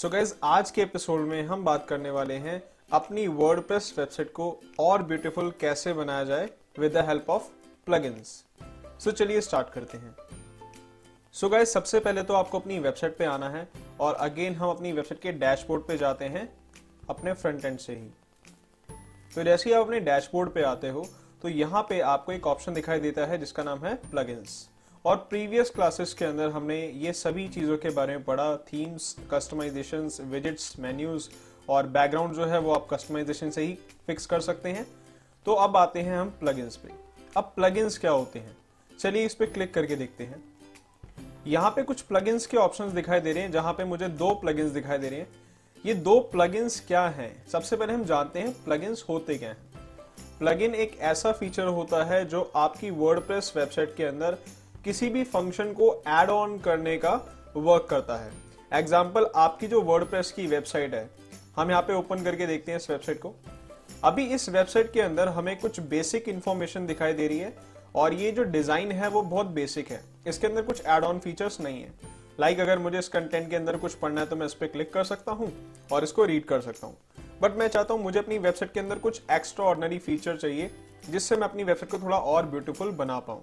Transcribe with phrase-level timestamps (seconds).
[0.00, 2.62] सो so guys आज के episode में हम बात करने वाले हैं
[2.92, 7.48] अपनी वर्डप्रेस वेबसाइट को और ब्यूटीफुल कैसे बनाया जाए with the help of
[7.86, 8.28] plugins
[9.04, 10.14] so चलिए स्टार्ट करते हैं।
[11.32, 13.68] सो so गाइज़ सबसे पहले तो आपको अपनी वेबसाइट पे आना है
[14.00, 16.48] और अगेन हम अपनी वेबसाइट के डैशबोर्ड पे जाते हैं,
[17.10, 18.10] अपने फ्रंट एंड से ही।
[19.34, 21.06] तो जैसे ही आप अपने डैशबोर्ड पे आते हो
[21.42, 24.68] तो यहाँ पे आपको एक ऑप्शन दिखाई देता है जिसका नाम है प्लगइन्स
[25.04, 30.10] और प्रीवियस क्लासेस के अंदर हमने ये सभी चीज़ों के बारे में पढ़ा। थीम्स कस्टमाइजेशन
[30.20, 31.28] विजिट्स मेन्यूज
[31.68, 34.86] और बैकग्राउंड जो है वो आप कस्टमाइजेशन से ही फिक्स कर सकते हैं।
[35.46, 36.88] तो अब आते हैं हम प्लगइन्स पे।
[37.36, 38.56] अब प्लगइन्स क्या होते हैं?
[38.98, 40.42] चलिए इस पर क्लिक करके देखते हैं।
[41.46, 44.72] यहाँ पे कुछ प्लगइन्स के ऑप्शंस दिखाई दे रहे हैं, जहाँ पे मुझे दो प्लगइन्स
[44.72, 45.28] दिखाई दे रहे हैं।
[45.86, 47.46] ये दो प्लगइन्स क्या हैं?
[47.48, 49.58] सबसे पहले हम जानते हैं प्लगइन्स होते क्या हैं।
[50.38, 54.38] प्लगइन एक ऐसा फीचर होता है जो आपकी वर्डप्रेस वेबसाइट के अंदर
[54.84, 57.14] किसी भी फ़ंक्शन को एड ऑन करने का
[57.56, 58.32] वर्क करता है।
[58.72, 61.08] एग्ज़ाम्पल आपकी जो वर्डप्रेस की वेबसाइट है,
[61.56, 63.34] हम यहाँ पे ओपन करके देखते हैं इस वेबसाइट को।
[64.04, 67.52] अभी इस वेबसाइट के अंदर हमें कुछ बेसिक इंफॉर्मेशन दिखाई दे रही है
[67.94, 71.60] और ये जो डिज़ाइन है वो बहुत बेसिक है। इसके अंदर कुछ एड ऑन फीचर्स
[71.60, 71.92] नहीं है।
[72.40, 74.66] लाइक like अगर मुझे इस कंटेंट के अंदर कुछ पढ़ना है तो मैं इस पर
[74.66, 75.52] क्लिक कर सकता हूँ
[75.92, 76.96] और इसको रीड कर सकता हूँ।
[77.42, 80.70] बट मैं चाहता हूँ मुझे अपनी वेबसाइट के अंदर कुछ एक्स्ट्रा ऑर्डनरी फीचर चाहिए,
[81.10, 83.42] जिससे मैं अपनी वेबसाइट को थोड़ा और ब्यूटीफुल बना पाऊँ।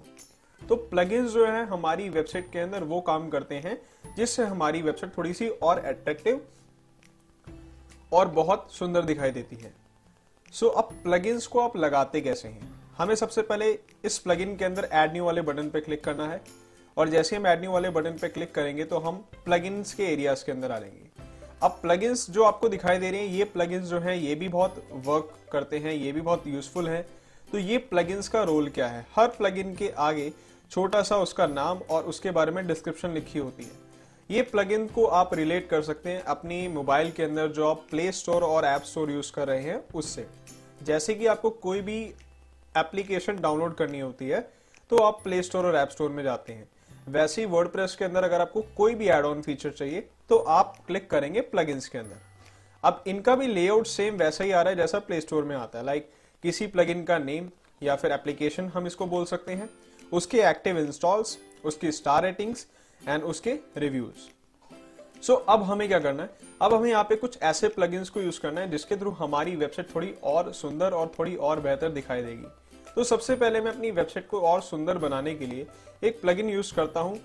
[0.68, 3.82] तो प्लगइन्स जो है हमारी वेबसाइट के अंदर वो काम करते हैं
[4.16, 6.46] जिससे हमारी वेबसाइट थोड़ी सी और अट्रैक्टिव
[8.12, 9.74] और बहुत सुंदर दिखाई देती है।
[10.52, 12.80] सो so, अब प्लगइन्स को आप लगाते कैसे हैं?
[12.98, 16.42] हमें सबसे पहले इस प्लगइन के अंदर एड न्यू वाले बटन पर क्लिक करना है।
[16.96, 20.44] और जैसे हम एड न्यू वाले बटन पर क्लिक करेंगे तो हम प्लगइन्स के एरियाज़
[20.44, 21.08] के अंदर आ जाएँगे।
[21.62, 24.84] अब प्लगइन्स जो आपको दिखाई दे रहे हैं ये प्लगइन्स जो है ये भी बहुत
[24.92, 27.17] वर्क करते हैं ये भी बहुत यूजफुल है।
[27.52, 29.06] तो ये प्लगइन्स का रोल क्या है?
[29.16, 30.32] हर प्लगइन के आगे
[30.70, 33.86] छोटा सा उसका नाम और उसके बारे में डिस्क्रिप्शन लिखी होती है।
[34.30, 38.10] ये प्लगइन को आप रिलेट कर सकते हैं अपनी मोबाइल के अंदर जो आप प्ले
[38.12, 40.26] स्टोर और ऐप स्टोर यूज़ कर रहे हैं उससे।
[40.82, 42.02] जैसे कि आपको कोई भी
[42.74, 44.40] एप्लीकेशन डाउनलोड करनी होती है
[44.90, 46.68] तो आप प्ले स्टोर और ऐप स्टोर में जाते हैं।
[47.08, 50.76] वैसे ही वर्ड के अंदर अगर आपको कोई भी एड ऑन फीचर चाहिए तो आप
[50.86, 52.20] क्लिक करेंगे प्लग के अंदर।
[52.84, 55.78] अब इनका भी लेआउट सेम वैसा ही आ रहा है जैसा प्ले स्टोर में आता
[55.78, 56.10] है। लाइक
[56.42, 57.48] किसी प्लगइन का नेम
[57.82, 59.68] या फिर एप्लीकेशन हम इसको बोल सकते हैं।
[60.12, 62.66] उसके एक्टिव इंस्टॉल्स उसकी स्टार रेटिंग्स
[63.00, 64.26] एंड उसके रिव्यूज़
[65.22, 66.30] सो so, अब हमें क्या करना है?
[66.62, 69.94] अब हमें यहाँ पे कुछ ऐसे प्लगइन्स को यूज़ करना है जिसके थ्रू हमारी वेबसाइट
[69.94, 72.46] थोड़ी और सुंदर और थोड़ी और बेहतर दिखाई देगी।
[72.94, 75.66] तो सबसे पहले मैं अपनी वेबसाइट को और सुंदर बनाने के लिए
[76.04, 77.18] एक प्लगइन यूज़ करता हूँ।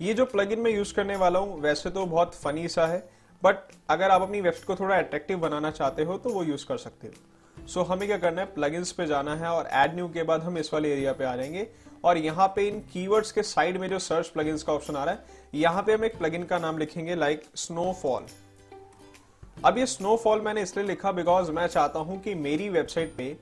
[0.00, 2.98] ये जो प्लगइन मैं यूज़ करने वाला हूँ वैसे तो बहुत फनी सा है
[3.42, 3.56] बट
[3.90, 7.06] अगर आप अपनी वेबसाइट को थोड़ा अट्रैक्टिव बनाना चाहते हो तो वो यूज़ कर सकते
[7.06, 7.12] हो।
[7.58, 8.46] सो so, हमें क्या करना है?
[8.46, 11.34] प्लगइन्स पे जाना है और एड न्यू के बाद हम इस वाले एरिया पे आ
[11.36, 11.66] जाएँगे।
[12.04, 15.14] और यहाँ पे इन कीवर्ड्स के साइड में जो सर्च प्लगइन्स का ऑप्शन आ रहा
[15.14, 18.26] है यहाँ पे हम एक प्लगइन का नाम लिखेंगे लाइक स्नोफॉल
[19.64, 23.36] अब ये स्नोफॉल मैंने इसलिए लिखा बिकॉज़ मैं चाहता हूँ कि मेरी वेबसाइट पे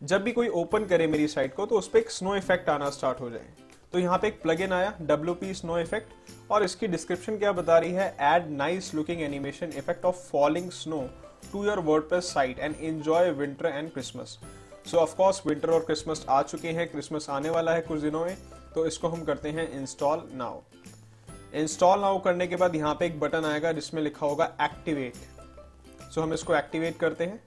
[0.00, 2.90] जब भी कोई ओपन करे मेरी साइट को तो उस पर एक स्नो इफ़ेक्ट आना
[2.90, 3.46] स्टार्ट हो जाए।
[3.92, 7.78] तो यहाँ पे एक प्लगइन आया डब्ल्यू पी स्नो इफ़ेक्ट और इसकी डिस्क्रिप्शन क्या बता
[7.78, 8.08] रही है?
[8.20, 10.98] Add nice looking animation effect of falling snow
[11.52, 14.38] to your WordPress site and enjoy winter and Christmas
[14.90, 18.36] so of course winter और क्रिसमस आ चुके हैं क्रिसमस आने वाला है कुछ दिनों में
[18.74, 20.60] तो इसको हम करते हैं इंस्टॉल नाउ
[21.54, 26.20] इंस्टॉल नाउ करने के बाद यहाँ पे एक बटन आएगा जिसमें लिखा होगा एक्टिवेट सो
[26.20, 27.40] so, हम इसको एक्टिवेट करते हैं.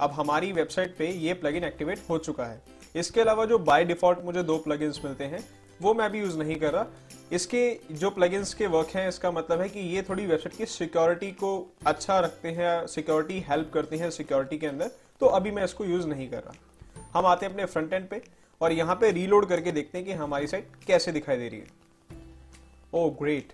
[0.00, 2.62] अब हमारी वेबसाइट पे ये प्लगइन एक्टिवेट हो चुका है.
[2.96, 5.44] इसके अलावा जो बाय डिफ़ॉल्ट मुझे दो प्लगइन्स मिलते हैं
[5.80, 6.86] वो मैं भी यूज़ नहीं कर रहा।
[7.32, 11.30] इसके जो प्लगइन्स के वर्क हैं, इसका मतलब है कि ये थोड़ी वेबसाइट की सिक्योरिटी
[11.34, 11.50] को
[11.86, 14.90] अच्छा रखते हैं सिक्योरिटी हेल्प करते हैं सिक्योरिटी के अंदर।
[15.20, 16.54] तो अभी मैं इसको यूज़ नहीं कर रहा।
[17.14, 18.22] हम आते हैं अपने फ्रंट एंड पे
[18.60, 21.66] और यहाँ पे रीलोड करके देखते हैं कि हमारी साइट कैसे दिखाई दे रही है।
[22.94, 23.52] ओ ग्रेट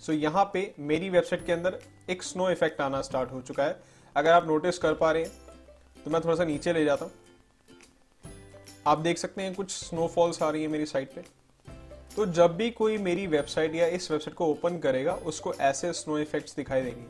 [0.00, 1.78] सो यहाँ पे मेरी वेबसाइट के अंदर
[2.10, 3.80] एक स्नो इफ़ेक्ट आना स्टार्ट हो चुका है।
[4.16, 7.12] अगर आप नोटिस कर पा रहे हैं तो मैं थोड़ा सा नीचे ले जाता हूँ।
[8.86, 11.24] आप देख सकते हैं कुछ स्नोफॉल्स आ रही है मेरी साइट पे।
[12.16, 16.18] तो जब भी कोई मेरी वेबसाइट या इस वेबसाइट को ओपन करेगा, उसको ऐसे स्नो
[16.18, 17.06] इफेक्ट्स दिखाई देंगे।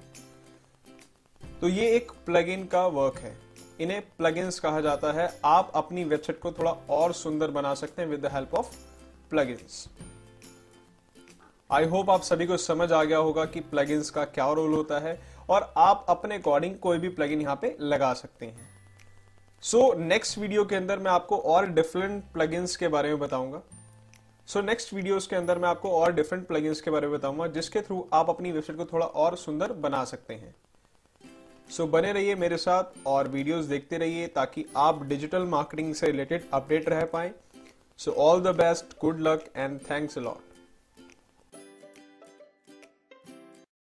[1.61, 3.37] तो ये एक प्लगइन का वर्क है।
[3.81, 8.09] इन्हें प्लगइन्स कहा जाता है। आप अपनी वेबसाइट को थोड़ा और सुंदर बना सकते हैं
[8.09, 8.75] with the help of
[9.31, 9.89] plugins
[11.71, 14.99] I hope आप सभी को समझ आ गया होगा कि प्लगइन्स का क्या रोल होता
[14.99, 15.19] है
[15.51, 18.69] और आप अपने अकॉर्डिंग कोई भी प्लगइन यहाँ पे लगा सकते हैं।
[19.63, 23.63] सो नेक्स्ट वीडियो के अंदर मैं आपको और डिफरेंट प्लगइन्स के बारे में बताऊँगा।
[24.49, 27.81] सो नेक्स्ट वीडियोस के अंदर मैं आपको और डिफरेंट प्लगइन्स के बारे में बताऊँगा जिसके
[27.81, 30.55] थ्रू आप अपनी वेबसाइट को थोड़ा और सुंदर बना सकते हैं।
[31.71, 36.07] सो so, बने रहिए मेरे साथ और वीडियोस देखते रहिए ताकि आप डिजिटल मार्केटिंग से
[36.07, 37.33] रिलेटेड अपडेट रह पाए।
[37.99, 40.48] So all the best good luck and thanks a lot